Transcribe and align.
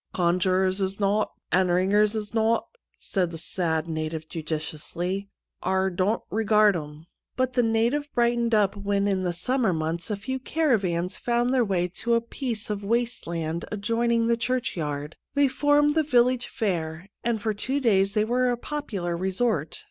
'Conjurers 0.15 0.81
is 0.81 0.99
nowt, 0.99 1.29
an' 1.51 1.67
ringers 1.67 2.15
is 2.15 2.33
nowt,' 2.33 2.65
said 2.97 3.29
the 3.29 3.37
sad 3.37 3.87
native 3.87 4.27
judi 4.27 4.57
ciously;' 4.59 5.27
ar 5.71 5.91
domt 5.91 6.23
regard 6.31 6.75
'em.' 6.75 6.81
100 6.81 6.97
THE 6.97 6.99
END 6.99 7.05
OF 7.05 7.09
A 7.11 7.13
SHOW 7.19 7.31
But 7.37 7.53
the 7.53 7.61
native 7.61 8.13
brightened 8.15 8.55
up 8.55 8.75
when 8.75 9.07
in 9.07 9.21
the 9.21 9.31
summer 9.31 9.71
months 9.73 10.09
a 10.09 10.17
few 10.17 10.39
cara 10.39 10.79
vans 10.79 11.17
found 11.17 11.53
their 11.53 11.63
way 11.63 11.87
to 11.87 12.15
a 12.15 12.19
piece 12.19 12.71
of 12.71 12.83
waste 12.83 13.27
land 13.27 13.65
adjoining 13.71 14.25
the 14.25 14.35
church 14.37 14.75
yard. 14.75 15.17
They 15.35 15.47
formed 15.47 15.93
the 15.93 16.01
village 16.01 16.47
fair, 16.47 17.07
and 17.23 17.39
for 17.39 17.53
two 17.53 17.79
days 17.79 18.15
they 18.15 18.25
were 18.25 18.49
a 18.49 18.57
popular 18.57 19.15
resort. 19.15 19.79